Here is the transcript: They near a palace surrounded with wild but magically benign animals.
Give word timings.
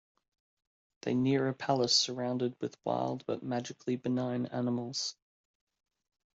They 1.03 1.13
near 1.13 1.47
a 1.47 1.53
palace 1.53 1.95
surrounded 1.95 2.55
with 2.59 2.75
wild 2.83 3.23
but 3.27 3.43
magically 3.43 3.97
benign 3.97 4.47
animals. 4.47 5.15